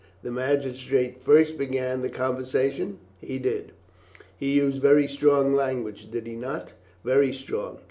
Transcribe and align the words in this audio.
"The 0.23 0.31
magistrate 0.31 1.21
first 1.21 1.59
began 1.59 2.01
the 2.01 2.09
conversation?" 2.09 2.97
"He 3.19 3.37
did." 3.37 3.71
"He 4.35 4.53
used 4.53 4.81
very 4.81 5.07
strong 5.07 5.53
language, 5.53 6.09
did 6.09 6.25
he 6.25 6.35
not?" 6.35 6.71
"Very 7.05 7.31
strong." 7.31 7.77